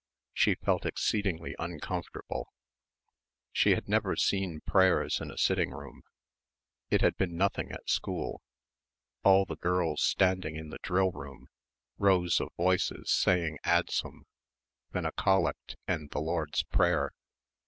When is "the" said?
9.45-9.57, 10.69-10.79, 16.09-16.19